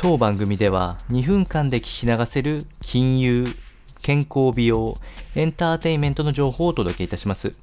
[0.00, 3.48] 当番組では2分間で聞き流せる金融、
[4.00, 4.96] 健康美容、
[5.34, 7.58] エンターテインメントの情報をお届けいたします。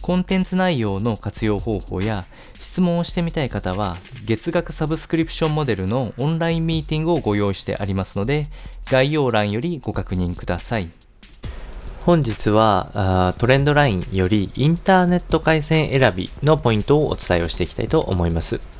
[0.00, 2.24] コンテンツ内容の活用方法や
[2.58, 8.46] 質問をしてみたい方は月額サブスクリプションモデルのオンラインミーティングをご用意してありますので
[8.86, 10.88] 概要欄よりご確認ください。
[12.06, 18.77] 本日はトレンドラインよりインターネット回線選びのポイントをお伝えをしていきたいと思います。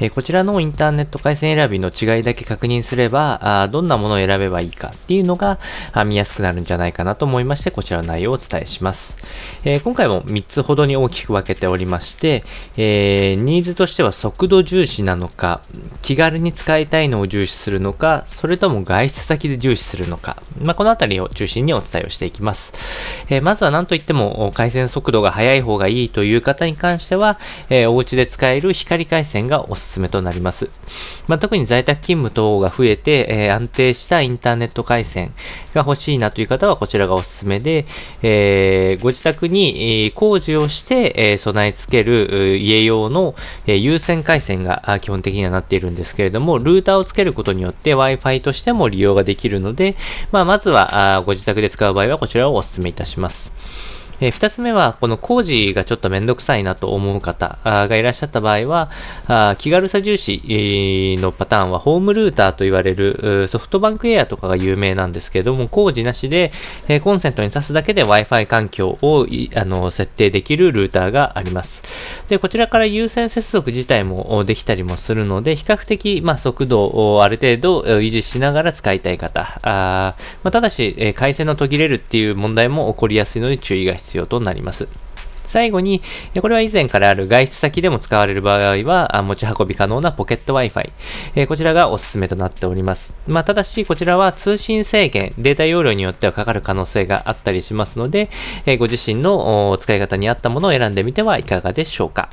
[0.00, 5.58] えこちらのインターネット回線選びの違いだけ確認すれば、あどんなものを選べばいいかっていうのが
[6.06, 9.58] 見やすくなるんじゃないかなと思いまして、こちらの内容をお伝えします。
[9.64, 12.44] えー、今回も3つほどに大きく分けておりまして、
[12.76, 15.60] えー、ニーズとしては速度重視なのか、
[16.02, 23.24] 気軽に使いたいのを重視するのか、それとも外出先で重視するのか、まあ、このあたりを中心にお伝えをしていきます。
[23.30, 27.38] えー、まずは何といっても回線速度が速い方がいいという方に関しては、
[27.68, 30.70] えー、お家で使える光回線がおすすめとなります。
[31.26, 35.32] まあ、特に在宅勤務等が増えて、えー、安定したインターネット回線
[35.74, 37.84] が欲しいなという方はこちらがおすすめで、
[38.22, 43.34] えー、ご自宅に、工事をして、え、備え付ける家用の、
[43.66, 49.96] えー、有線回線が基本的にはなっているんですけれども、ルーターをつけることによって Wi-Fi としても利用ができるので、
[50.32, 53.97] まあ、まずはあご自宅で使う場合はこちらをお勧めいたします。
[54.20, 58.90] えー、二つ目は、この工事がちょっとめんどくさいなと思う方がいらっしゃった場合は、
[59.58, 66.50] 気軽さ重視のパターンは、ホームルーターと言われるソフトバンクエアとかが有名なんですけれども、工事なしで、
[67.02, 72.24] コンセントに挿すだけで Wi-Fi 環境をあの設定できるルーターがあります。
[72.28, 84.88] で、こちらから有線接続自体もできたりもするので、比較的、まあ、速度をある程度維持しながら使いたい方、あまあ、ただし、回線の途切れるっていう問題も起こりやすいので注意が必要必要となります。
[85.44, 86.02] 最後に、
[86.42, 91.46] これは以前からある外出先でも使われる場合は、持ち運び可能なポケット Wi-Fi。
[91.46, 93.16] こちらがおすすめとなっております。
[93.26, 98.28] まあ、ただし、こちらは通信制限、データ容量によってはかかる可能性があったりしますので、
[98.78, 102.28] ご自身の使い方に合ったものを選んでみてはいかがでしょうか。